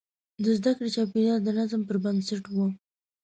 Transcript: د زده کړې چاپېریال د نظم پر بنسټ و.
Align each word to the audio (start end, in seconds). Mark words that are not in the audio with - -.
د 0.43 0.45
زده 0.57 0.71
کړې 0.77 0.89
چاپېریال 0.95 1.39
د 1.43 1.49
نظم 1.59 1.81
پر 1.87 1.97
بنسټ 2.03 2.43
و. 2.55 2.57